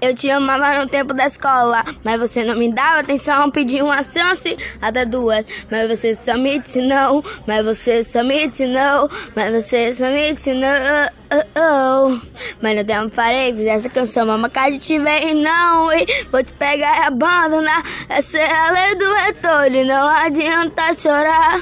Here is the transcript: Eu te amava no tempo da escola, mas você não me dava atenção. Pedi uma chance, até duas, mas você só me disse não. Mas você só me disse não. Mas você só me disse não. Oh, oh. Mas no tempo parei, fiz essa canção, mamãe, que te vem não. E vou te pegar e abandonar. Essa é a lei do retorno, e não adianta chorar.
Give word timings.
Eu 0.00 0.14
te 0.14 0.30
amava 0.30 0.78
no 0.78 0.88
tempo 0.88 1.12
da 1.12 1.26
escola, 1.26 1.84
mas 2.04 2.20
você 2.20 2.44
não 2.44 2.56
me 2.56 2.72
dava 2.72 3.00
atenção. 3.00 3.50
Pedi 3.50 3.82
uma 3.82 4.02
chance, 4.04 4.56
até 4.80 5.04
duas, 5.04 5.44
mas 5.68 5.88
você 5.88 6.14
só 6.14 6.36
me 6.36 6.60
disse 6.60 6.80
não. 6.80 7.22
Mas 7.46 7.64
você 7.64 8.04
só 8.04 8.22
me 8.22 8.46
disse 8.46 8.66
não. 8.66 9.08
Mas 9.34 9.52
você 9.52 9.92
só 9.92 10.06
me 10.06 10.34
disse 10.34 10.54
não. 10.54 10.68
Oh, 11.30 11.60
oh. 11.60 12.20
Mas 12.62 12.76
no 12.76 12.84
tempo 12.84 13.10
parei, 13.10 13.52
fiz 13.52 13.66
essa 13.66 13.88
canção, 13.88 14.24
mamãe, 14.24 14.50
que 14.50 14.78
te 14.78 14.98
vem 15.00 15.34
não. 15.34 15.92
E 15.92 16.06
vou 16.30 16.44
te 16.44 16.52
pegar 16.52 17.02
e 17.02 17.06
abandonar. 17.06 17.82
Essa 18.08 18.38
é 18.38 18.52
a 18.52 18.70
lei 18.70 18.94
do 18.94 19.12
retorno, 19.14 19.76
e 19.76 19.84
não 19.84 20.08
adianta 20.08 20.94
chorar. 20.96 21.60